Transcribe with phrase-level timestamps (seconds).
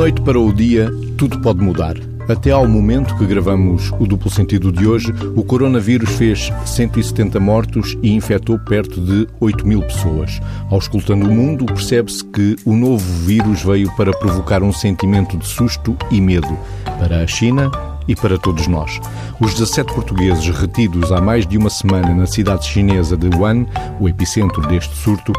[0.00, 1.94] noite para o dia, tudo pode mudar.
[2.26, 7.98] Até ao momento que gravamos o duplo sentido de hoje, o coronavírus fez 170 mortos
[8.02, 10.40] e infectou perto de 8 mil pessoas.
[10.70, 15.46] Ao escutando o mundo, percebe-se que o novo vírus veio para provocar um sentimento de
[15.46, 16.58] susto e medo
[16.98, 17.70] para a China
[18.08, 18.98] e para todos nós.
[19.38, 23.66] Os 17 portugueses retidos há mais de uma semana na cidade chinesa de Wuhan,
[24.00, 25.32] o epicentro deste surto,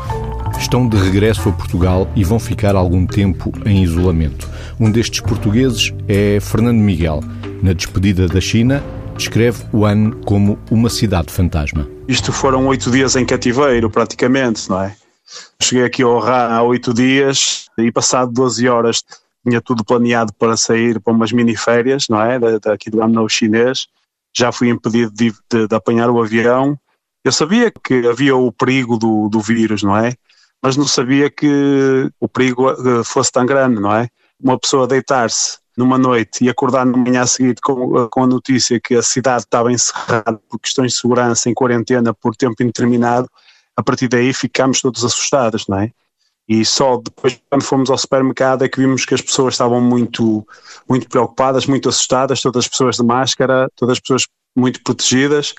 [0.62, 4.48] estão de regresso a Portugal e vão ficar algum tempo em isolamento.
[4.80, 7.22] Um destes portugueses é Fernando Miguel.
[7.62, 8.84] Na despedida da China,
[9.18, 11.88] descreve Wuhan como uma cidade fantasma.
[12.08, 14.96] Isto foram oito dias em cativeiro, praticamente, não é?
[15.62, 19.04] Cheguei aqui ao RA há oito dias e passado 12 horas
[19.44, 22.40] tinha tudo planeado para sair para umas mini-férias, não é?
[22.60, 23.88] Daqui do ano chinês.
[24.36, 26.78] Já fui impedido de, de, de, apanhar o avião.
[27.24, 30.14] Eu sabia que havia o perigo do, do vírus, não é?
[30.62, 34.10] Mas não sabia que o perigo eh, fosse tão grande, não é?
[34.40, 38.96] Uma pessoa deitar-se numa noite e acordar na manhã seguinte com, com a notícia que
[38.96, 43.30] a cidade estava encerrada por questões de segurança, em quarentena por tempo indeterminado,
[43.76, 45.92] a partir daí ficámos todos assustados, não é?
[46.48, 50.46] E só depois, quando fomos ao supermercado, é que vimos que as pessoas estavam muito,
[50.90, 55.56] muito preocupadas, muito assustadas, todas as pessoas de máscara, todas as pessoas muito protegidas,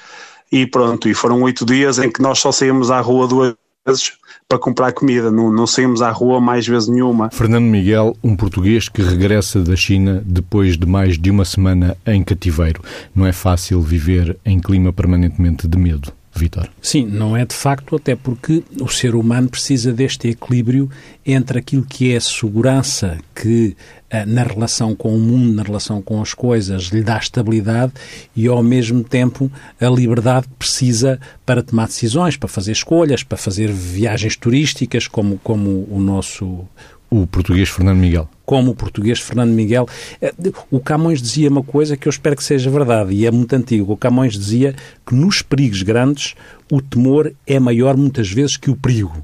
[0.50, 3.54] e pronto, e foram oito dias em que nós só saímos à rua duas
[3.86, 4.12] vezes
[4.52, 7.30] para comprar comida, não, não saímos à rua mais vezes nenhuma.
[7.30, 12.22] Fernando Miguel, um português que regressa da China depois de mais de uma semana em
[12.22, 12.82] cativeiro.
[13.14, 16.12] Não é fácil viver em clima permanentemente de medo.
[16.34, 16.68] Vitor.
[16.80, 20.90] Sim, não é de facto, até porque o ser humano precisa deste equilíbrio
[21.26, 23.76] entre aquilo que é segurança que
[24.08, 27.92] eh, na relação com o mundo, na relação com as coisas, lhe dá estabilidade
[28.34, 33.36] e ao mesmo tempo a liberdade que precisa para tomar decisões, para fazer escolhas, para
[33.36, 36.66] fazer viagens turísticas, como, como o nosso
[37.12, 38.26] o português Fernando Miguel.
[38.46, 39.86] Como o português Fernando Miguel.
[40.20, 40.32] Eh,
[40.70, 43.92] o Camões dizia uma coisa que eu espero que seja verdade, e é muito antigo.
[43.92, 44.74] O Camões dizia
[45.06, 46.34] que nos perigos grandes
[46.70, 49.14] o temor é maior muitas vezes que o perigo.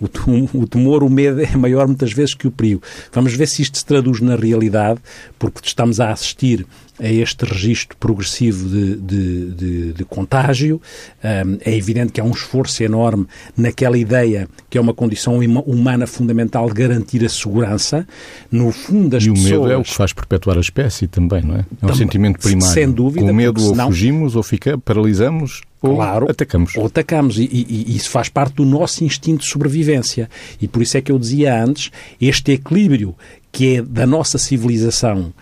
[0.00, 2.82] O, temor, o medo é maior muitas vezes que o perigo.
[3.12, 4.98] Vamos ver se isto se traduz na realidade,
[5.38, 6.66] porque estamos a assistir
[6.98, 10.80] a este registro progressivo de, de, de, de contágio.
[11.24, 16.06] Um, é evidente que há um esforço enorme naquela ideia que é uma condição humana
[16.06, 18.06] fundamental de garantir a segurança.
[18.50, 19.50] No fundo, as e pessoas...
[19.50, 21.58] O medo é o que faz perpetuar a espécie também, não é?
[21.58, 22.74] É um também, sentimento primário.
[22.74, 23.26] Sem dúvida.
[23.26, 23.86] Com medo senão...
[23.86, 26.76] ou fugimos, ou fica, paralisamos, ou claro, atacamos.
[26.76, 27.38] Ou atacamos.
[27.38, 30.28] E, e, e, isso faz parte do nosso instinto de sobrevivência.
[30.60, 33.14] E por isso é que eu dizia antes, este equilíbrio
[33.52, 35.32] que é da nossa civilização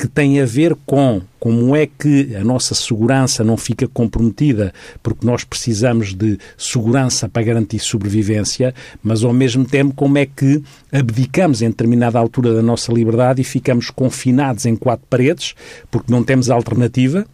[0.00, 5.26] que tem a ver com como é que a nossa segurança não fica comprometida, porque
[5.26, 11.60] nós precisamos de segurança para garantir sobrevivência, mas ao mesmo tempo como é que abdicamos
[11.60, 15.54] em determinada altura da nossa liberdade e ficamos confinados em quatro paredes,
[15.90, 17.26] porque não temos alternativa,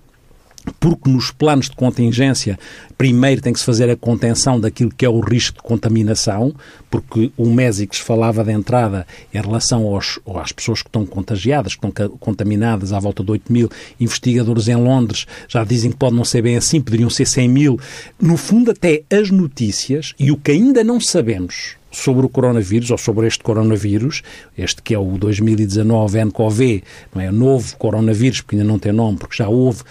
[0.80, 2.58] porque nos planos de contingência
[2.96, 6.54] primeiro tem que se fazer a contenção daquilo que é o risco de contaminação,
[6.90, 11.86] porque o Mésicos falava de entrada em relação aos, às pessoas que estão contagiadas, que
[11.86, 13.68] estão contaminadas à volta de 8 mil.
[14.00, 17.80] Investigadores em Londres já dizem que pode não ser bem assim, poderiam ser 100 mil.
[18.20, 22.98] No fundo, até as notícias e o que ainda não sabemos sobre o coronavírus, ou
[22.98, 24.22] sobre este coronavírus,
[24.56, 26.82] este que é o 2019 nCoV,
[27.14, 27.30] não é?
[27.30, 29.82] Novo coronavírus, porque ainda não tem nome, porque já houve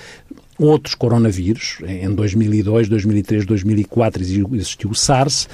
[0.58, 1.78] outros coronavírus.
[1.86, 5.48] Em 2002, 2003, 2004 existiu o SARS.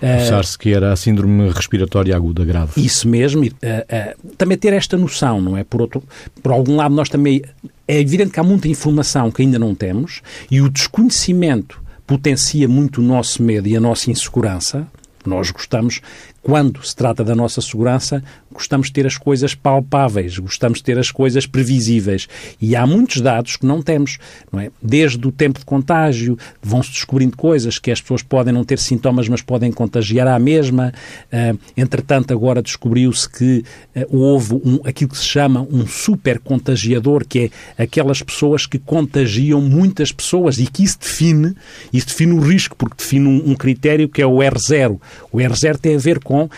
[0.00, 2.72] O uh, SARS, que era a síndrome respiratória aguda grave.
[2.76, 3.44] Isso mesmo.
[3.44, 5.64] E, uh, uh, também ter esta noção, não é?
[5.64, 6.02] Por, outro,
[6.42, 7.42] por algum lado, nós também.
[7.86, 10.20] É evidente que há muita informação que ainda não temos
[10.50, 14.86] e o desconhecimento potencia muito o nosso medo e a nossa insegurança.
[15.24, 16.02] Nós gostamos
[16.48, 20.98] quando se trata da nossa segurança, gostamos de ter as coisas palpáveis, gostamos de ter
[20.98, 22.26] as coisas previsíveis.
[22.58, 24.16] E há muitos dados que não temos,
[24.50, 24.70] não é?
[24.82, 29.28] Desde o tempo de contágio, vão-se descobrindo coisas que as pessoas podem não ter sintomas,
[29.28, 30.90] mas podem contagiar à mesma.
[31.30, 33.62] Uh, entretanto, agora descobriu-se que
[33.94, 38.78] uh, houve um, aquilo que se chama um super contagiador, que é aquelas pessoas que
[38.78, 41.54] contagiam muitas pessoas e que isso define,
[41.92, 44.98] isso define o risco, porque define um, um critério que é o R0.
[45.30, 46.50] O R0 tem a ver com com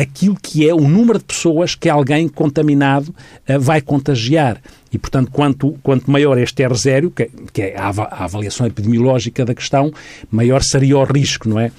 [0.00, 3.14] aquilo que é o número de pessoas que alguém contaminado
[3.46, 4.60] eh, vai contagiar.
[4.92, 9.54] E, portanto, quanto, quanto maior este R0, que, que é a, a avaliação epidemiológica da
[9.54, 9.92] questão,
[10.30, 11.72] maior seria o risco, não é?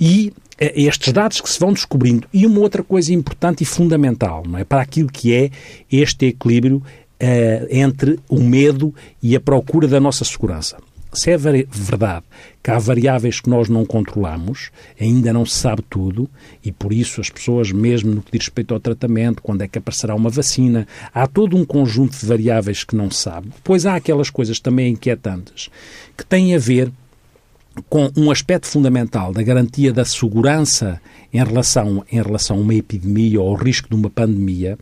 [0.00, 2.26] E eh, estes dados que se vão descobrindo.
[2.32, 4.64] E uma outra coisa importante e fundamental, não é?
[4.64, 5.50] Para aquilo que é
[5.90, 6.76] este equilíbrio
[7.22, 10.76] uh, entre o medo e a procura da nossa segurança.
[11.12, 12.24] Se é verdade
[12.62, 14.70] que há variáveis que nós não controlamos,
[15.00, 16.28] ainda não se sabe tudo,
[16.64, 19.78] e por isso as pessoas, mesmo no que diz respeito ao tratamento, quando é que
[19.78, 23.50] aparecerá uma vacina, há todo um conjunto de variáveis que não se sabe.
[23.62, 25.68] Pois há aquelas coisas também inquietantes
[26.16, 26.90] que têm a ver
[27.88, 31.00] com um aspecto fundamental da garantia da segurança
[31.32, 34.78] em relação, em relação a uma epidemia ou ao risco de uma pandemia,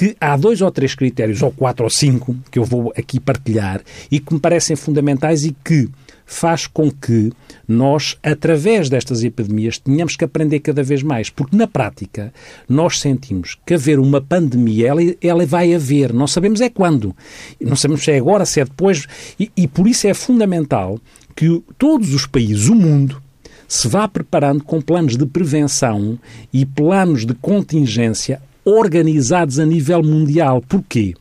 [0.00, 3.82] que há dois ou três critérios, ou quatro ou cinco, que eu vou aqui partilhar
[4.10, 5.90] e que me parecem fundamentais e que
[6.24, 7.30] faz com que
[7.68, 11.28] nós, através destas epidemias, tenhamos que aprender cada vez mais.
[11.28, 12.32] Porque, na prática,
[12.66, 16.14] nós sentimos que haver uma pandemia, ela, ela vai haver.
[16.14, 17.14] Não sabemos é quando.
[17.60, 19.06] Não sabemos se é agora, se é depois.
[19.38, 20.98] E, e por isso é fundamental
[21.36, 23.22] que todos os países, o mundo,
[23.68, 26.18] se vá preparando com planos de prevenção
[26.50, 30.62] e planos de contingência organizados a nível mundial.
[30.68, 31.14] Porquê?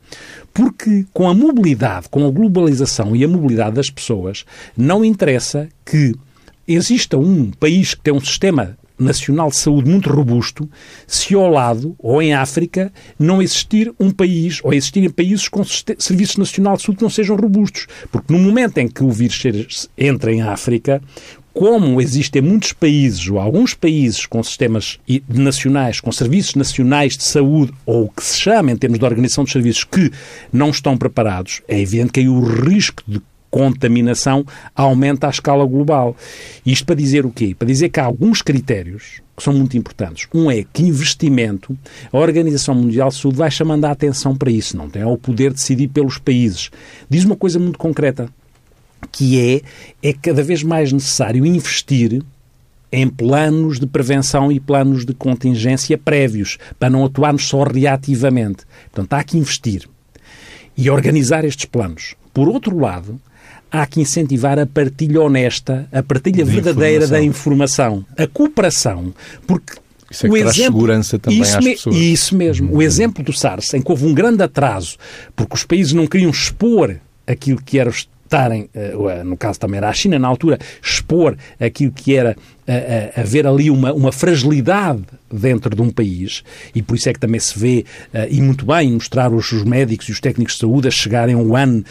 [0.54, 4.46] Porque com a mobilidade, com a globalização e a mobilidade das pessoas,
[4.76, 6.14] não interessa que
[6.68, 10.70] exista um país que tem um sistema nacional de saúde muito robusto,
[11.08, 16.36] se ao lado, ou em África, não existir um país, ou existirem países com serviços
[16.36, 17.88] nacional de saúde que não sejam robustos.
[18.12, 21.02] Porque no momento em que o vírus entra em África,
[21.60, 24.98] como existem muitos países, ou alguns países com sistemas
[25.28, 29.44] nacionais, com serviços nacionais de saúde, ou o que se chama em termos de organização
[29.44, 30.10] de serviços, que
[30.54, 33.22] não estão preparados, é evidente que aí o risco de
[33.52, 36.16] contaminação aumenta à escala global.
[36.66, 37.54] Isto para dizer o quê?
[37.54, 40.30] Para dizer que há alguns critérios que são muito importantes.
[40.34, 41.78] Um é que investimento,
[42.10, 45.50] a Organização Mundial de Saúde vai chamando a atenção para isso, não tem o poder
[45.50, 46.72] de decidir pelos países.
[47.10, 48.30] Diz uma coisa muito concreta,
[49.12, 52.22] que é, é cada vez mais necessário investir
[52.92, 58.66] em planos de prevenção e planos de contingência prévios, para não atuarmos só reativamente.
[58.92, 59.88] Portanto, há que investir
[60.76, 62.16] e organizar estes planos.
[62.34, 63.20] Por outro lado,
[63.72, 67.10] há que incentivar a partilha honesta, a partilha de verdadeira informação.
[67.10, 69.14] da informação, a cooperação,
[69.46, 69.74] porque
[70.10, 71.96] isso é que o traz exemplo, segurança também às me, pessoas.
[71.96, 72.72] Isso mesmo.
[72.72, 72.78] Uhum.
[72.78, 74.98] O exemplo do SARS, em que houve um grande atraso,
[75.36, 76.96] porque os países não queriam expor
[77.28, 77.92] aquilo que era
[78.30, 82.38] estarem, eh, eh, no caso também era a China, na altura, expor aquilo que era
[82.68, 86.44] eh, haver ali uma, uma fragilidade dentro de um país,
[86.74, 87.86] e por isso é que também se vê,
[88.32, 91.56] e muito bem, mostrar os, os médicos e os técnicos de saúde a chegarem ao
[91.56, 91.84] ano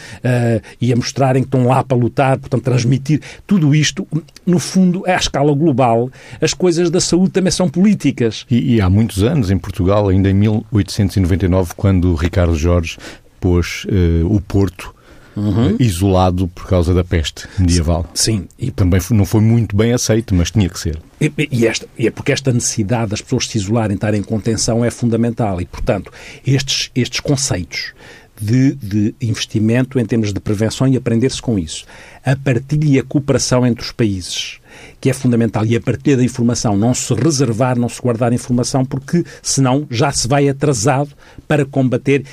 [0.81, 4.05] e a mostrarem que estão lá para lutar, portanto, transmitir tudo isto,
[4.45, 6.11] no fundo, à escala global,
[6.41, 8.45] as coisas da saúde também são políticas.
[8.51, 12.97] E, e há muitos anos, em Portugal, ainda em 1899, quando Ricardo Jorge
[13.39, 14.93] pôs uh, o Porto
[15.39, 15.75] uhum.
[15.79, 18.05] isolado por causa da peste medieval.
[18.13, 18.47] Sim.
[18.57, 20.99] E também não foi muito bem aceito, mas tinha que ser.
[21.19, 24.83] E, e, esta, e é porque esta necessidade das pessoas se isolarem, estarem em contenção
[24.83, 25.61] é fundamental.
[25.61, 26.11] E, portanto,
[26.45, 27.93] estes, estes conceitos
[28.39, 31.85] de, de investimento em termos de prevenção e aprender-se com isso.
[32.23, 34.59] A partilha e a cooperação entre os países
[34.99, 38.85] que é fundamental, e a partir da informação, não se reservar, não se guardar informação,
[38.85, 41.09] porque senão já se vai atrasado
[41.47, 42.23] para combater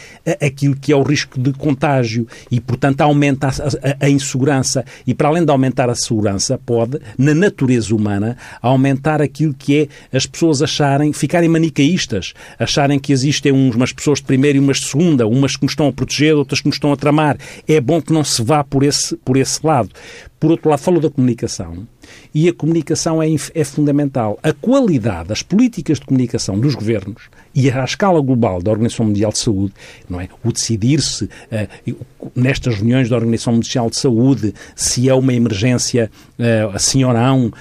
[0.40, 4.84] aquilo que é o risco de contágio e, portanto, aumenta a, a, a insegurança.
[5.06, 10.16] E, para além de aumentar a segurança, pode, na natureza humana, aumentar aquilo que é
[10.16, 14.86] as pessoas acharem, ficarem manicaístas, acharem que existem umas pessoas de primeira e umas de
[14.86, 17.36] segunda, umas que nos estão a proteger, outras que nos estão a tramar.
[17.66, 19.90] É bom que não se vá por esse, por esse lado.
[20.38, 21.86] Por outro lado, falou da comunicação
[22.34, 24.38] e a comunicação é, é fundamental.
[24.42, 29.32] A qualidade das políticas de comunicação dos governos e à escala global da Organização Mundial
[29.32, 29.72] de Saúde,
[30.08, 30.28] não é?
[30.44, 31.96] O decidir-se uh,
[32.34, 37.46] nestas reuniões da Organização Mundial de Saúde se é uma emergência uh, assim ou não,
[37.46, 37.52] uh,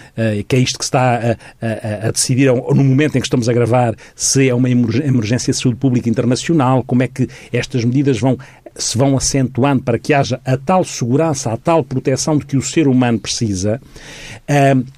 [0.48, 3.54] que é isto que está a, a, a decidir no momento em que estamos a
[3.54, 8.38] gravar, se é uma emergência de saúde pública internacional, como é que estas medidas vão
[8.76, 12.62] se vão acentuando para que haja a tal segurança, a tal proteção de que o
[12.62, 13.82] ser humano precisa,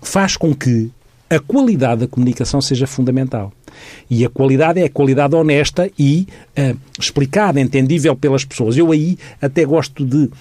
[0.02, 0.92] faz com que
[1.30, 3.52] a qualidade da comunicação seja fundamental.
[4.10, 8.78] E a qualidade é a qualidade honesta e uh, explicada, entendível pelas pessoas.
[8.78, 10.32] Eu aí até gosto de, uh,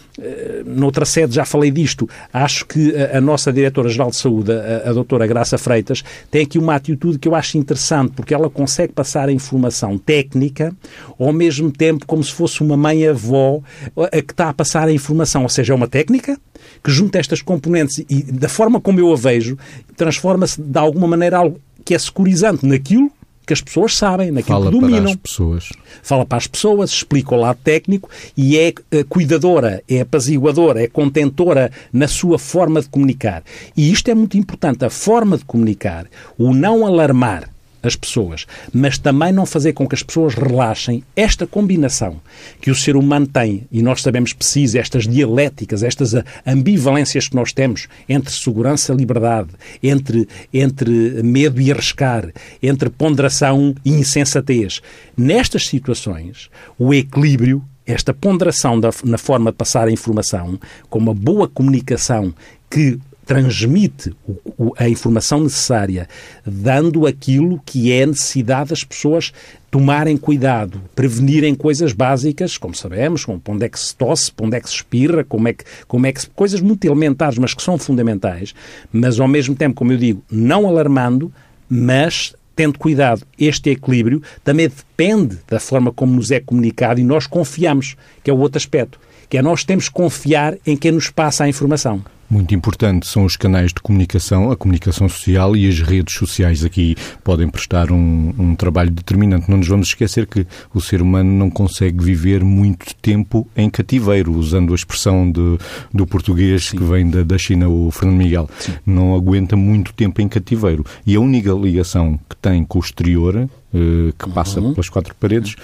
[0.65, 4.93] noutra sede já falei disto, acho que a, a nossa Diretora-Geral de Saúde, a, a
[4.93, 9.29] doutora Graça Freitas, tem aqui uma atitude que eu acho interessante, porque ela consegue passar
[9.29, 10.75] a informação técnica
[11.19, 13.61] ao mesmo tempo como se fosse uma mãe-avó
[13.97, 16.39] a que está a passar a informação, ou seja, é uma técnica
[16.83, 19.59] que junta estas componentes e da forma como eu a vejo,
[19.97, 23.11] transforma-se de alguma maneira algo que é securizante naquilo
[23.47, 25.03] que as pessoas sabem, naquilo Fala que dominam.
[25.03, 25.69] Para as pessoas.
[26.03, 30.89] Fala para as pessoas, explica o lado técnico e é eh, cuidadora, é apaziguadora, é
[30.89, 33.45] contentora na sua forma de comunicar.
[33.77, 34.85] E isto é muito importante.
[34.85, 37.56] A forma de comunicar, o não alarmar
[37.89, 42.21] as pessoas, mas também não fazer com que as pessoas relaxem esta combinação
[42.61, 46.15] que o ser humano tem, e nós sabemos preciso, estas dialéticas, estas
[46.47, 49.51] ambivalências que nós temos entre segurança e liberdade,
[49.83, 54.81] entre, entre medo e arriscar, entre ponderação e insensatez.
[55.17, 60.59] Nestas situações, o equilíbrio esta ponderação da, na forma de passar a informação,
[60.91, 62.35] com uma boa comunicação
[62.69, 66.09] que transmite o, o, a informação necessária,
[66.47, 69.33] dando aquilo que é necessidade das pessoas
[69.69, 74.61] tomarem cuidado, prevenirem coisas básicas, como sabemos, como onde é que se tosse, onde é
[74.61, 77.63] que se espirra, como é que, como é que se, coisas muito elementares, mas que
[77.63, 78.55] são fundamentais,
[78.93, 81.33] mas ao mesmo tempo, como eu digo, não alarmando,
[81.69, 83.23] mas tendo cuidado.
[83.39, 88.33] Este equilíbrio também depende da forma como nos é comunicado e nós confiamos, que é
[88.33, 92.03] o outro aspecto, que é nós temos que confiar em quem nos passa a informação.
[92.29, 96.97] Muito importante são os canais de comunicação, a comunicação social e as redes sociais aqui
[97.23, 99.49] podem prestar um, um, trabalho determinante.
[99.49, 104.33] Não nos vamos esquecer que o ser humano não consegue viver muito tempo em cativeiro,
[104.33, 105.59] usando a expressão de,
[105.93, 106.79] do português Sim.
[106.79, 108.51] que vem da, da, China, o Fernando Miguel.
[108.59, 108.73] Sim.
[108.85, 110.85] Não aguenta muito tempo em cativeiro.
[111.07, 114.73] E a única ligação que tem com o exterior, eh, que passa uhum.
[114.73, 115.55] pelas quatro paredes,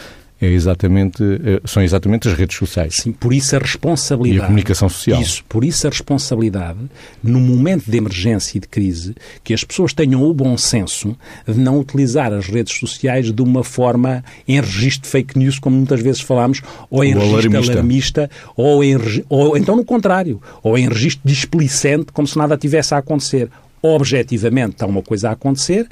[0.42, 2.96] é exatamente, eh, são exatamente as redes sociais.
[2.96, 4.40] Sim, por isso a responsabilidade.
[4.40, 5.22] E a comunicação social.
[5.22, 6.80] Isso, por isso a responsabilidade,
[7.22, 11.56] no momento de emergência e de crise, que as pessoas tenham o bom senso de
[11.60, 16.00] não utilizar as redes sociais de uma forma em registro de fake news, como muitas
[16.00, 18.96] vezes falamos, ou em o registro alarmista, alarmista ou, em,
[19.28, 23.48] ou então no contrário, ou em registro displicente, como se nada tivesse a acontecer.
[23.80, 25.86] Objetivamente está uma coisa a acontecer,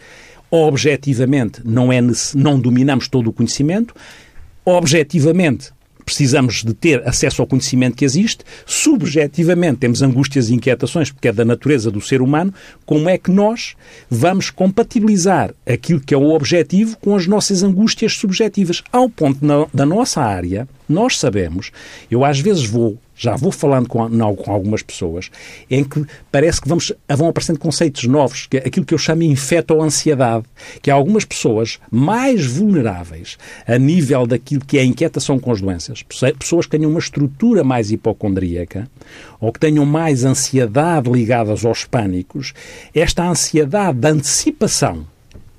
[0.51, 2.01] objetivamente não, é,
[2.35, 3.95] não dominamos todo o conhecimento,
[4.71, 5.73] objetivamente
[6.11, 11.33] precisamos de ter acesso ao conhecimento que existe, subjetivamente temos angústias e inquietações, porque é
[11.33, 12.53] da natureza do ser humano,
[12.85, 13.77] como é que nós
[14.11, 19.67] vamos compatibilizar aquilo que é o objetivo com as nossas angústias subjetivas, ao ponto na,
[19.73, 21.71] da nossa área, nós sabemos,
[22.11, 25.31] eu às vezes vou já vou falando com, com algumas pessoas,
[25.71, 29.23] em que parece que vamos, vão aparecendo conceitos novos, que é aquilo que eu chamo
[29.23, 30.47] infeto ou ansiedade,
[30.81, 33.37] que há algumas pessoas mais vulneráveis
[33.67, 36.03] a nível daquilo que é a inquietação com as doenças,
[36.39, 38.89] pessoas que tenham uma estrutura mais hipocondríaca
[39.39, 42.55] ou que tenham mais ansiedade ligadas aos pânicos,
[42.95, 45.07] esta ansiedade da antecipação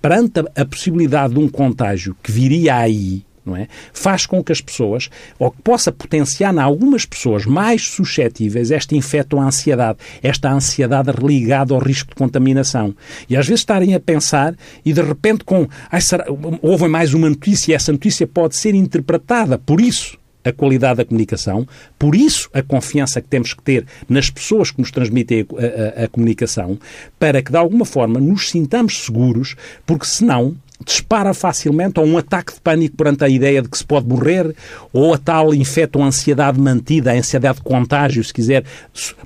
[0.01, 3.67] perante a, a possibilidade de um contágio que viria aí, não é?
[3.93, 8.95] Faz com que as pessoas, ou que possa potenciar em algumas pessoas mais suscetíveis esta
[8.95, 12.95] infeto a ansiedade, esta ansiedade ligada ao risco de contaminação.
[13.29, 14.55] E às vezes estarem a pensar
[14.86, 16.25] e de repente com, ai, será,
[16.62, 21.05] houve mais uma notícia e essa notícia pode ser interpretada por isso a qualidade da
[21.05, 21.67] comunicação,
[22.00, 26.05] por isso a confiança que temos que ter nas pessoas que nos transmitem a, a,
[26.05, 26.79] a comunicação,
[27.19, 29.55] para que de alguma forma nos sintamos seguros,
[29.86, 30.55] porque senão
[30.86, 34.56] dispara facilmente a um ataque de pânico perante a ideia de que se pode morrer,
[34.92, 38.64] ou a tal infeto ansiedade mantida, a ansiedade de contágio, se quiser,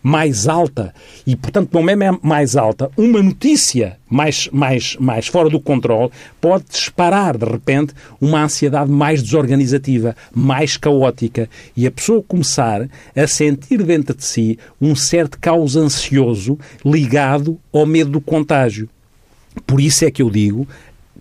[0.02, 0.94] mais alta,
[1.26, 6.66] e portanto não é mais alta, uma notícia mais, mais, mais fora do controle pode
[6.70, 13.84] disparar de repente uma ansiedade mais desorganizativa, mais caótica, e a pessoa começar a sentir
[13.84, 18.90] dentro de si um certo caos ansioso ligado ao medo do contágio.
[19.66, 20.68] Por isso é que eu digo,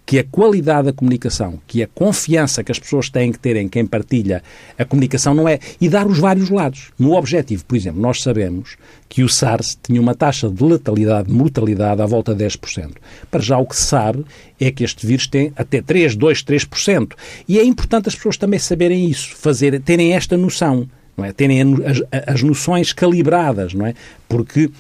[0.06, 3.68] que a qualidade da comunicação, que a confiança que as pessoas têm que ter em
[3.68, 4.42] quem partilha
[4.78, 5.58] a comunicação não é.
[5.80, 6.92] e dar os vários lados.
[6.98, 8.76] No objetivo, por exemplo, nós sabemos
[9.08, 12.92] que o SARS tinha uma taxa de letalidade, de mortalidade à volta de 10%.
[13.30, 14.24] Para já o que se sabe
[14.60, 17.12] é que este vírus tem até 3, 2, 3%.
[17.48, 20.86] E é importante as pessoas também saberem isso, fazer, terem esta noção.
[21.16, 21.32] Não é?
[21.32, 23.94] Terem as, as noções calibradas, não é?
[24.28, 24.70] Porque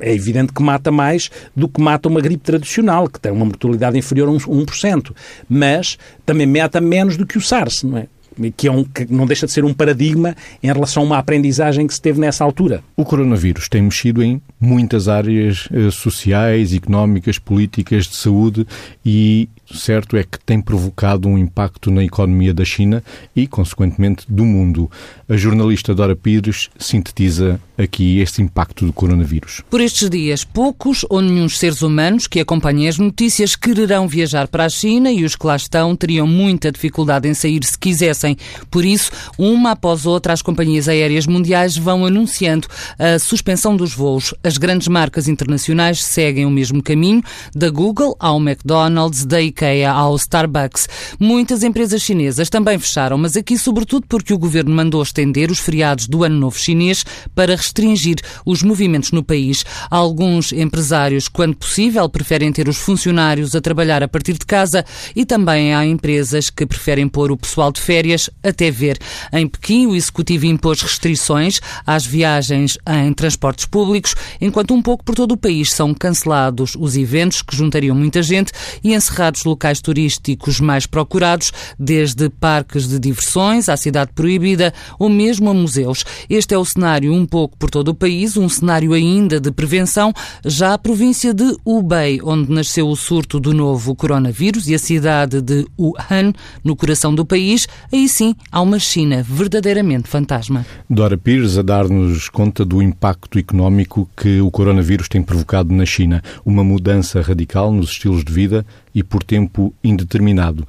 [0.00, 3.98] é evidente que mata mais do que mata uma gripe tradicional, que tem uma mortalidade
[3.98, 5.12] inferior a 1%,
[5.48, 8.06] mas também mata menos do que o SARS, não é?
[8.54, 11.86] Que, é um, que não deixa de ser um paradigma em relação a uma aprendizagem
[11.86, 12.84] que se teve nessa altura.
[12.94, 18.66] O coronavírus tem mexido em muitas áreas eh, sociais, económicas, políticas, de saúde
[19.02, 23.02] e certo é que tem provocado um impacto na economia da China
[23.34, 24.90] e, consequentemente, do mundo.
[25.28, 29.62] A jornalista Dora Pires sintetiza aqui este impacto do coronavírus.
[29.68, 34.64] Por estes dias, poucos ou nenhum seres humanos que acompanhem as notícias quererão viajar para
[34.64, 38.36] a China e os que lá estão teriam muita dificuldade em sair se quisessem.
[38.70, 42.68] Por isso, uma após outra, as companhias aéreas mundiais vão anunciando
[42.98, 44.34] a suspensão dos voos.
[44.42, 47.22] As grandes marcas internacionais seguem o mesmo caminho,
[47.54, 50.86] da Google ao McDonald's, da IKEA ao Starbucks.
[51.18, 56.06] Muitas empresas chinesas também fecharam, mas aqui sobretudo porque o governo mandou estender os feriados
[56.06, 59.64] do Ano Novo Chinês para restringir os movimentos no país.
[59.90, 64.84] Alguns empresários, quando possível, preferem ter os funcionários a trabalhar a partir de casa
[65.14, 68.98] e também há empresas que preferem pôr o pessoal de férias até ver.
[69.32, 75.14] Em Pequim, o Executivo impôs restrições às viagens em transportes públicos, enquanto um pouco por
[75.14, 78.52] todo o país são cancelados os eventos que juntariam muita gente
[78.84, 85.48] e encerrados locais turísticos mais procurados, desde parques de diversões à cidade proibida ou mesmo
[85.48, 86.04] a museus.
[86.28, 90.12] Este é o cenário um pouco por todo o país, um cenário ainda de prevenção.
[90.44, 95.40] Já a província de Hubei, onde nasceu o surto do novo coronavírus, e a cidade
[95.40, 96.32] de Wuhan,
[96.64, 100.66] no coração do país, aí sim há uma China verdadeiramente fantasma.
[100.88, 106.22] Dora Pires a dar-nos conta do impacto económico que o coronavírus tem provocado na China,
[106.44, 110.66] uma mudança radical nos estilos de vida e por tempo indeterminado.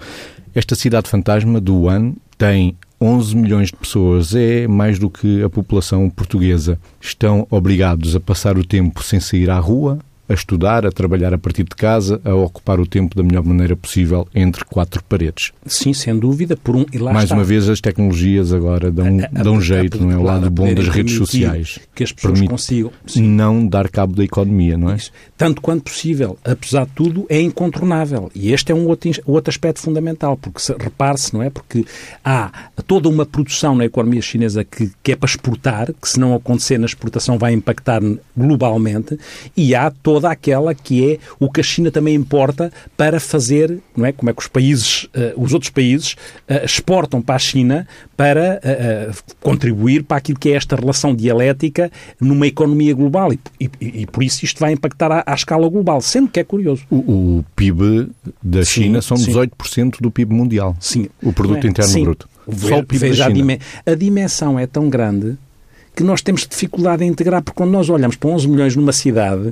[0.54, 5.50] Esta cidade fantasma do Wuhan tem 11 milhões de pessoas, é mais do que a
[5.50, 6.78] população portuguesa.
[7.00, 11.38] Estão obrigados a passar o tempo sem sair à rua, a estudar, a trabalhar a
[11.38, 15.52] partir de casa, a ocupar o tempo da melhor maneira possível entre quatro paredes.
[15.66, 17.36] Sim, sem dúvida, por um e lá Mais está.
[17.36, 20.18] uma vez as tecnologias agora dão, a, a, dão a, jeito, não é?
[20.18, 21.80] O lado bom das redes sociais.
[21.96, 23.24] Que as pessoas consigam sim.
[23.24, 24.96] não dar cabo da economia, não é?
[24.96, 25.12] Isso.
[25.38, 26.38] Tanto quanto possível.
[26.44, 28.30] Apesar de tudo, é incontornável.
[28.36, 31.50] E este é um outro, outro aspecto fundamental, porque repare-se, não é?
[31.50, 31.86] Porque
[32.24, 32.52] há
[32.86, 36.78] toda uma produção na economia chinesa que, que é para exportar, que se não acontecer
[36.78, 38.02] na exportação vai impactar
[38.36, 39.18] globalmente,
[39.56, 43.80] e há toda toda aquela que é o que a China também importa para fazer,
[43.96, 44.12] não é?
[44.12, 46.14] Como é que os países, uh, os outros países
[46.50, 51.92] uh, exportam para a China para uh, contribuir para aquilo que é esta relação dialética
[52.20, 56.02] numa economia global e, e, e por isso isto vai impactar à, à, escala global,
[56.02, 56.84] sendo que é curioso.
[56.90, 58.10] O, o PIB
[58.42, 59.32] da sim, China são sim.
[59.32, 60.76] 18% do PIB mundial.
[60.80, 61.10] Sim.
[61.22, 61.70] O produto é?
[61.70, 62.02] interno sim.
[62.02, 62.28] bruto.
[62.56, 63.60] Só o PIB da China.
[63.86, 65.38] A dimensão é tão grande
[65.98, 69.52] que nós temos dificuldade em integrar, porque quando nós olhamos para 11 milhões numa cidade,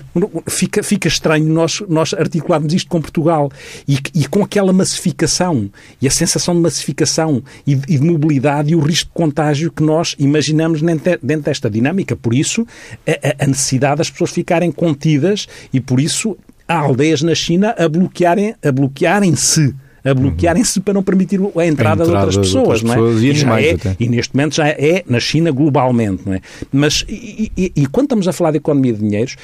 [0.48, 3.52] fica, fica estranho nós, nós articularmos isto com Portugal
[3.86, 5.70] e, e com aquela massificação
[6.00, 9.70] e a sensação de massificação e de, e de, mobilidade e o risco de contágio
[9.70, 12.16] que nós imaginamos dentro, desta dinâmica.
[12.16, 12.66] Por isso,
[13.06, 17.86] a, a necessidade das pessoas ficarem contidas e por isso há aldeias na China a
[17.86, 22.80] bloquearem, a bloquearem-se a bloquearem-se para não permitir a entrada, a entrada de outras pessoas,
[22.80, 23.62] de outras não é?
[23.62, 26.40] e, já é e neste momento já é na China globalmente, não é?
[26.72, 29.36] Mas, e, e, e quando estamos a falar de economia de dinheiros,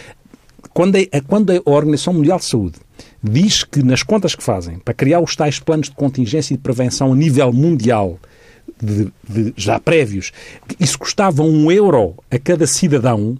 [0.72, 2.78] quando a, quando a Organização Mundial de Saúde
[3.22, 6.62] diz que nas contas que fazem para criar os tais planos de contingência e de
[6.62, 8.18] prevenção a nível mundial,
[8.80, 10.32] de, de, já prévios,
[10.78, 13.36] isso custava um euro a cada cidadão,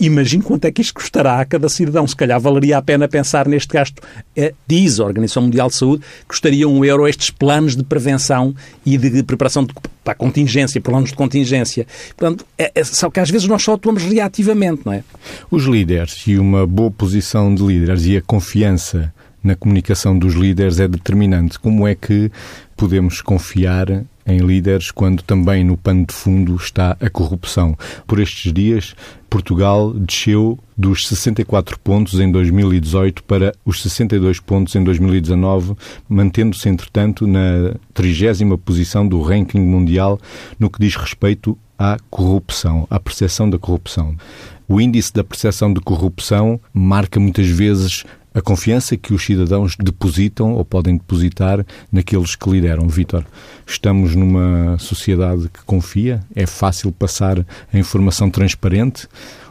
[0.00, 2.06] Imagine quanto é que isto custará a cada cidadão.
[2.06, 4.02] Se calhar valeria a pena pensar neste gasto.
[4.36, 8.96] É, diz a Organização Mundial de Saúde custaria um euro estes planos de prevenção e
[8.96, 9.72] de preparação de,
[10.04, 11.86] para a contingência, planos de contingência.
[12.16, 15.02] Portanto, é, é, só que às vezes nós só atuamos reativamente, não é?
[15.50, 20.80] Os líderes e uma boa posição de líderes e a confiança na comunicação dos líderes
[20.80, 21.58] é determinante.
[21.58, 22.30] Como é que
[22.76, 27.76] podemos confiar em líderes quando também no pano de fundo está a corrupção.
[28.06, 28.94] Por estes dias,
[29.30, 35.74] Portugal desceu dos 64 pontos em 2018 para os 62 pontos em 2019,
[36.08, 40.20] mantendo-se, entretanto, na trigésima posição do ranking mundial
[40.58, 44.14] no que diz respeito à corrupção, à percepção da corrupção.
[44.68, 50.52] O índice da percepção de corrupção marca muitas vezes a confiança que os cidadãos depositam
[50.52, 52.88] ou podem depositar naqueles que lideram.
[52.88, 53.24] Vítor,
[53.66, 56.20] estamos numa sociedade que confia?
[56.34, 59.08] É fácil passar a informação transparente?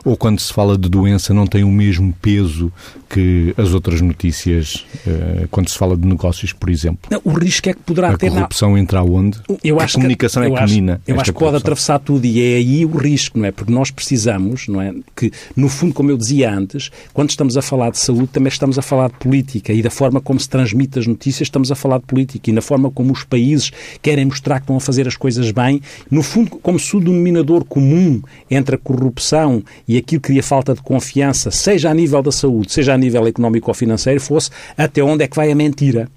[0.07, 2.71] Ou quando se fala de doença não tem o mesmo peso
[3.09, 7.09] que as outras notícias, uh, quando se fala de negócios, por exemplo?
[7.11, 8.27] Não, o risco é que poderá a ter...
[8.27, 8.79] A corrupção na...
[8.79, 9.37] entra onde?
[9.61, 12.41] Eu acho a comunicação que, é que mina Eu acho que pode atravessar tudo e
[12.41, 13.51] é aí o risco, não é?
[13.51, 14.93] Porque nós precisamos, não é?
[15.13, 18.79] Que, no fundo, como eu dizia antes, quando estamos a falar de saúde, também estamos
[18.79, 21.97] a falar de política e da forma como se transmite as notícias, estamos a falar
[21.97, 25.17] de política e na forma como os países querem mostrar que estão a fazer as
[25.17, 30.27] coisas bem, no fundo, como se o denominador comum entre a corrupção e aquilo que
[30.27, 34.19] cria falta de confiança, seja a nível da saúde, seja a nível económico ou financeiro,
[34.19, 36.09] fosse até onde é que vai a mentira.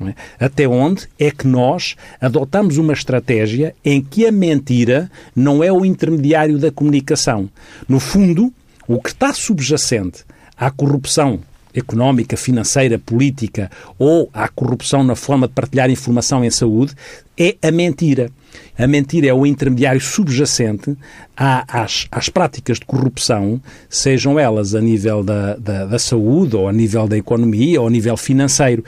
[0.00, 0.44] É?
[0.44, 5.84] Até onde é que nós adotamos uma estratégia em que a mentira não é o
[5.84, 7.48] intermediário da comunicação.
[7.88, 8.52] No fundo,
[8.88, 10.24] o que está subjacente
[10.56, 11.40] à corrupção
[11.74, 16.94] económica, financeira, política ou à corrupção na forma de partilhar informação em saúde,
[17.38, 18.30] é a mentira.
[18.78, 20.96] A mentira é o intermediário subjacente
[21.36, 26.72] às, às práticas de corrupção, sejam elas a nível da, da, da, saúde, ou a
[26.72, 28.84] nível da economia, ou a nível financeiro.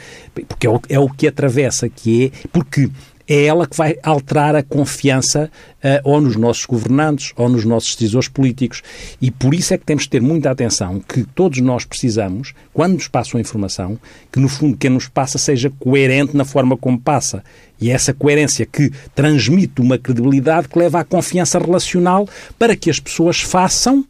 [0.48, 2.48] Porque é o, é o que atravessa, que é.
[2.52, 2.90] Porque
[3.28, 7.94] é ela que vai alterar a confiança uh, ou nos nossos governantes ou nos nossos
[7.94, 8.82] decisores políticos.
[9.20, 12.94] E por isso é que temos de ter muita atenção que todos nós precisamos, quando
[12.94, 13.98] nos passam a informação,
[14.30, 17.42] que no fundo quem nos passa seja coerente na forma como passa.
[17.80, 22.88] E é essa coerência que transmite uma credibilidade que leva à confiança relacional para que
[22.88, 24.04] as pessoas façam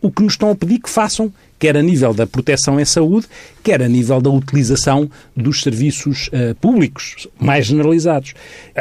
[0.00, 3.26] o que nos estão a pedir que façam quer a nível da proteção em saúde,
[3.62, 8.34] quer a nível da utilização dos serviços uh, públicos mais generalizados.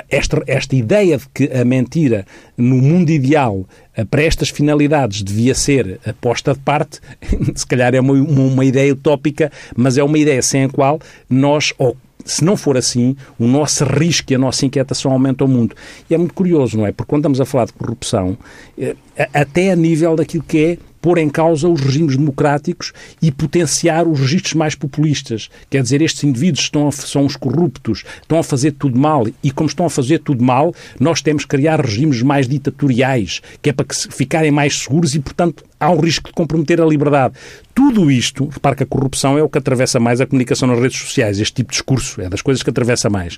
[0.10, 3.66] Esta, esta ideia de que a mentira no mundo ideal
[3.98, 7.00] uh, para estas finalidades devia ser posta de parte,
[7.56, 11.74] se calhar é uma, uma, ideia utópica, mas é uma ideia sem a qual nós,
[11.78, 15.76] ou se não for assim, o nosso risco e a nossa inquietação aumentam muito.
[16.10, 16.92] E é muito curioso, não é?
[16.92, 18.38] Porque quando estamos a falar de corrupção,
[18.78, 18.96] eh,
[19.34, 24.20] até a nível daquilo que é pôr em causa os regimes democráticos e potenciar os
[24.20, 25.50] registros mais populistas.
[25.70, 29.52] Quer dizer, estes indivíduos estão a, são os corruptos, estão a fazer tudo mal e,
[29.52, 33.74] como estão a fazer tudo mal, nós temos que criar regimes mais ditatoriais, que é
[33.74, 37.36] para que ficarem mais seguros e, portanto, há um risco de comprometer a liberdade.
[37.74, 41.00] Tudo isto, repare que a corrupção é o que atravessa mais a comunicação nas redes
[41.00, 43.38] sociais, este tipo de discurso, é das coisas que atravessa mais.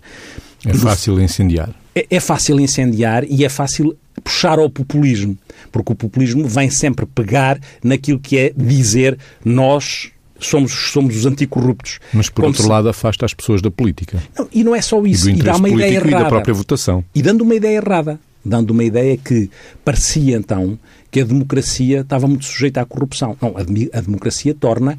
[0.66, 1.70] É fácil incendiar.
[1.96, 5.38] É, é fácil incendiar e é fácil puxar ao populismo,
[5.72, 12.00] porque o populismo vem sempre pegar naquilo que é dizer nós somos, somos os anticorruptos.
[12.14, 12.70] Mas, por Como outro se...
[12.70, 14.22] lado, afasta as pessoas da política.
[14.38, 15.30] Não, e não é só isso.
[15.30, 16.10] E, e dá uma ideia errada.
[16.10, 17.04] E da própria votação.
[17.14, 18.20] E dando uma ideia errada.
[18.44, 19.50] Dando uma ideia que
[19.84, 20.80] parecia, então,
[21.12, 23.36] que a democracia estava muito sujeita à corrupção.
[23.42, 23.62] Não, a,
[23.98, 24.98] a democracia torna,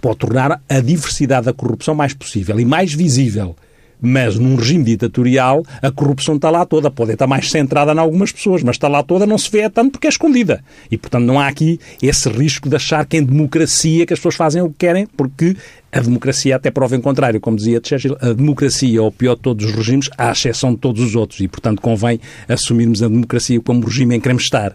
[0.00, 3.56] pode tornar a diversidade da corrupção mais possível e mais visível.
[4.00, 6.90] Mas num regime ditatorial, a corrupção está lá toda.
[6.90, 9.92] Pode estar mais centrada em algumas pessoas, mas está lá toda, não se vê tanto
[9.92, 10.62] porque é escondida.
[10.90, 14.34] E, portanto, não há aqui esse risco de achar que em democracia que as pessoas
[14.34, 15.56] fazem o que querem, porque
[15.92, 19.42] a democracia até prova em contrário, como dizia Churchill, a democracia é o pior de
[19.42, 23.60] todos os regimes, à exceção de todos os outros, e portanto convém assumirmos a democracia
[23.60, 24.74] como regime em que queremos estar.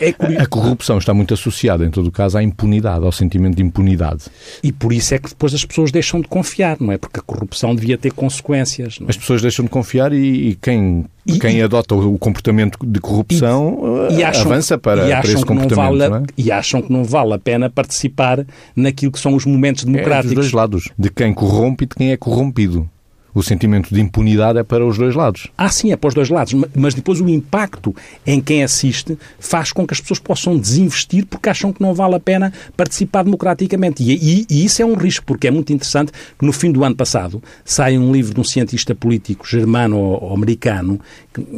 [0.00, 0.42] É curioso...
[0.42, 4.24] A corrupção está muito associada, em todo o caso, à impunidade, ao sentimento de impunidade.
[4.62, 6.98] E por isso é que depois as pessoas deixam de confiar, não é?
[6.98, 8.98] Porque a corrupção devia ter consequências.
[9.00, 9.10] É?
[9.10, 14.08] As pessoas deixam de confiar e, e quem e, quem adota o comportamento de corrupção
[14.10, 15.98] e, e acham, avança para, para esse comportamento.
[15.98, 16.22] Vale, é?
[16.36, 20.32] E acham que não vale a pena participar naquilo que são os momentos democráticos.
[20.32, 22.88] É dos dois lados, de quem corrompe e de quem é corrompido
[23.36, 25.48] o sentimento de impunidade é para os dois lados.
[25.58, 27.94] Ah, sim, é para os dois lados, mas depois o impacto
[28.26, 32.14] em quem assiste faz com que as pessoas possam desinvestir porque acham que não vale
[32.14, 34.02] a pena participar democraticamente.
[34.02, 36.82] E, e, e isso é um risco, porque é muito interessante que no fim do
[36.82, 40.98] ano passado sai um livro de um cientista político germano ou, americano,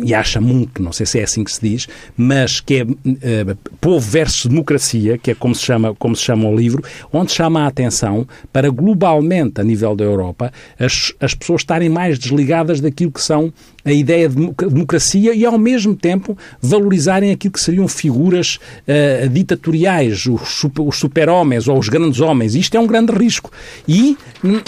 [0.04, 1.86] Yasha Munk, não sei se é assim que se diz,
[2.16, 6.48] mas que é uh, Povo versus Democracia, que é como se, chama, como se chama
[6.48, 11.62] o livro, onde chama a atenção para globalmente, a nível da Europa, as, as pessoas
[11.68, 13.52] estarem mais desligadas daquilo que são
[13.90, 14.35] a ideia de
[14.68, 20.96] democracia e, ao mesmo tempo, valorizarem aquilo que seriam figuras uh, ditatoriais, os, super, os
[20.96, 22.55] super-homens ou os grandes homens.
[22.55, 23.51] Isto é um grande risco.
[23.87, 24.16] E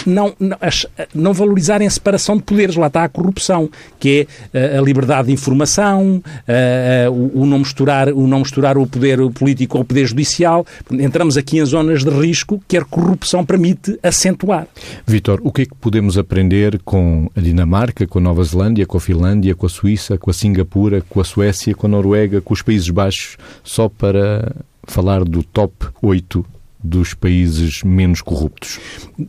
[0.05, 0.57] não, não,
[1.13, 2.75] não valorizarem a separação de poderes.
[2.75, 6.21] Lá está a corrupção, que é uh, a liberdade de informação,
[7.11, 10.65] o, o, não misturar, o não misturar o poder político ao poder judicial.
[10.91, 14.67] Entramos aqui em zonas de risco que a corrupção permite acentuar.
[15.05, 18.97] Vitor, o que é que podemos aprender com a Dinamarca, com a Nova Zelândia, com
[18.97, 22.53] a Finlândia, com a Suíça, com a Singapura, com a Suécia, com a Noruega, com
[22.53, 26.45] os Países Baixos, só para falar do top 8
[26.83, 28.79] dos países menos corruptos,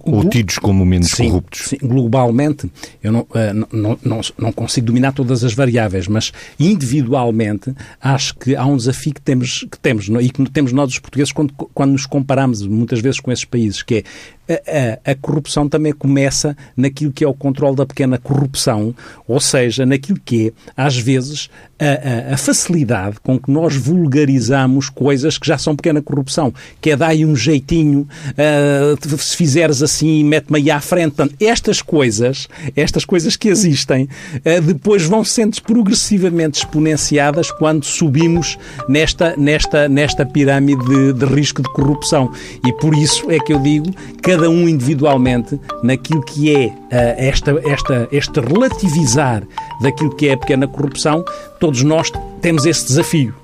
[0.01, 1.69] ou tidos como menos sim, corruptos.
[1.69, 2.71] Sim, globalmente,
[3.03, 8.57] eu não, eh, não, não, não, consigo dominar todas as variáveis, mas individualmente acho que
[8.57, 11.93] há um desafio que temos, que temos e que temos nós os portugueses quando, quando
[11.93, 14.05] nos comparamos muitas vezes com esses países, que é
[14.49, 18.95] a, a, a corrupção também começa naquilo que é o controle da pequena corrupção,
[19.27, 21.49] ou seja, naquilo que é, às vezes,
[21.83, 26.97] a, a, facilidade com que nós vulgarizamos coisas que já são pequena corrupção, que é
[26.97, 31.15] dar um jeitinho, uh, se fizeres assim, mete-me aí à frente.
[31.15, 38.57] Portanto, estas coisas, estas coisas que existem, uh, depois vão sendo progressivamente exponenciadas quando subimos
[38.89, 42.33] nesta, nesta, nesta pirâmide de, de risco de corrupção.
[42.65, 43.93] E por isso é que eu digo,
[44.33, 46.75] cada um individualmente, naquilo que é uh,
[47.19, 49.43] esta, esta, este relativizar
[49.83, 51.23] daquilo que é a pequena corrupção,
[51.61, 53.35] todos nós temos esse desafio.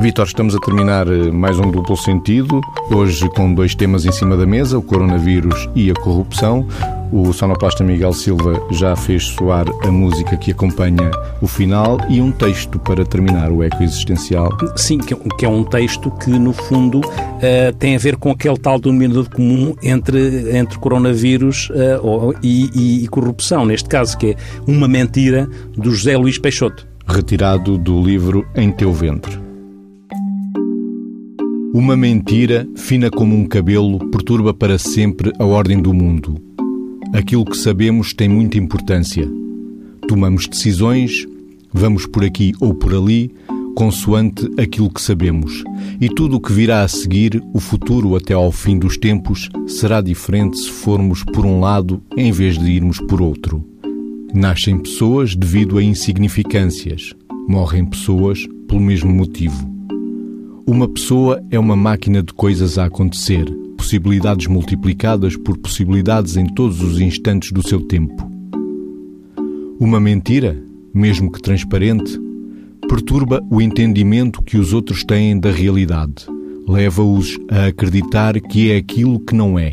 [0.00, 4.36] Vitor, estamos a terminar eh, mais um duplo sentido, hoje com dois temas em cima
[4.36, 6.68] da mesa, o coronavírus e a corrupção.
[7.10, 12.30] O sonoplasta Miguel Silva já fez soar a música que acompanha o final e um
[12.30, 14.50] texto para terminar o eco existencial.
[14.76, 18.78] Sim, que é um texto que, no fundo, uh, tem a ver com aquele tal
[18.78, 24.88] denominador comum entre, entre coronavírus uh, e, e, e corrupção, neste caso, que é uma
[24.88, 26.86] mentira do José Luís Peixoto.
[27.06, 29.45] Retirado do livro Em Teu Ventre.
[31.76, 36.40] Uma mentira, fina como um cabelo, perturba para sempre a ordem do mundo.
[37.12, 39.30] Aquilo que sabemos tem muita importância.
[40.08, 41.26] Tomamos decisões,
[41.70, 43.30] vamos por aqui ou por ali,
[43.74, 45.62] consoante aquilo que sabemos.
[46.00, 50.00] E tudo o que virá a seguir, o futuro até ao fim dos tempos, será
[50.00, 53.62] diferente se formos por um lado em vez de irmos por outro.
[54.32, 57.12] Nascem pessoas devido a insignificâncias,
[57.46, 59.75] morrem pessoas pelo mesmo motivo.
[60.68, 63.44] Uma pessoa é uma máquina de coisas a acontecer,
[63.76, 68.28] possibilidades multiplicadas por possibilidades em todos os instantes do seu tempo.
[69.78, 70.60] Uma mentira,
[70.92, 72.20] mesmo que transparente,
[72.88, 76.26] perturba o entendimento que os outros têm da realidade,
[76.66, 79.70] leva-os a acreditar que é aquilo que não é.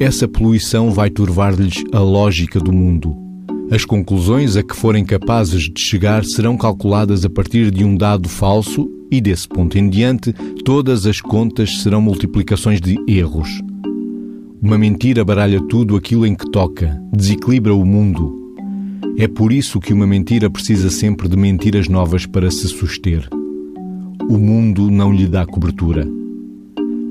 [0.00, 3.27] Essa poluição vai turvar-lhes a lógica do mundo.
[3.70, 8.26] As conclusões a que forem capazes de chegar serão calculadas a partir de um dado
[8.26, 10.32] falso e desse ponto em diante,
[10.64, 13.60] todas as contas serão multiplicações de erros.
[14.62, 18.34] Uma mentira baralha tudo aquilo em que toca, desequilibra o mundo.
[19.18, 23.28] É por isso que uma mentira precisa sempre de mentiras novas para se suster.
[24.30, 26.08] O mundo não lhe dá cobertura.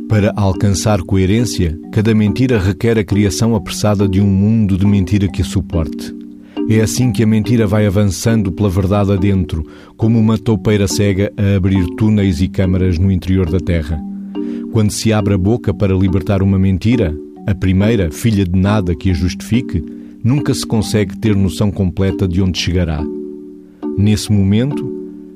[0.09, 5.41] Para alcançar coerência, cada mentira requer a criação apressada de um mundo de mentira que
[5.41, 6.16] a suporte.
[6.69, 9.65] É assim que a mentira vai avançando pela verdade adentro,
[9.95, 13.97] como uma toupeira cega a abrir túneis e câmaras no interior da Terra.
[14.73, 17.15] Quando se abre a boca para libertar uma mentira,
[17.47, 19.81] a primeira, filha de nada que a justifique,
[20.21, 23.01] nunca se consegue ter noção completa de onde chegará.
[23.97, 24.93] Nesse momento,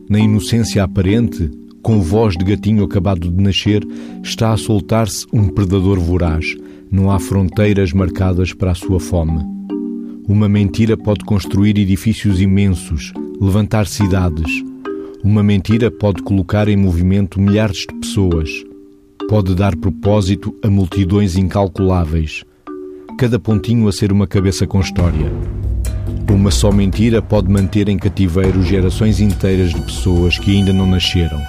[0.09, 1.49] na inocência aparente,
[1.81, 3.87] com voz de gatinho acabado de nascer,
[4.21, 6.45] está a soltar-se um predador voraz.
[6.91, 9.50] Não há fronteiras marcadas para a sua fome.
[10.31, 14.49] Uma mentira pode construir edifícios imensos, levantar cidades.
[15.21, 18.49] Uma mentira pode colocar em movimento milhares de pessoas.
[19.27, 22.45] Pode dar propósito a multidões incalculáveis.
[23.19, 25.29] Cada pontinho a ser uma cabeça com história.
[26.31, 31.41] Uma só mentira pode manter em cativeiro gerações inteiras de pessoas que ainda não nasceram.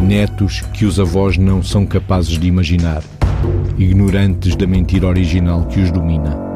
[0.00, 3.04] Netos que os avós não são capazes de imaginar.
[3.78, 6.47] Ignorantes da mentira original que os domina.